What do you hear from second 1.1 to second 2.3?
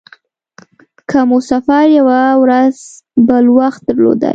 مو سفر یوه